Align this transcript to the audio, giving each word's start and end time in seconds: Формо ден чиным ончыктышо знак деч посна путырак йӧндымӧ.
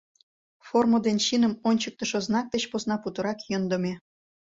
Формо 0.67 0.97
ден 1.05 1.17
чиным 1.25 1.53
ончыктышо 1.69 2.19
знак 2.27 2.45
деч 2.53 2.63
посна 2.71 2.95
путырак 3.03 3.39
йӧндымӧ. 3.51 3.93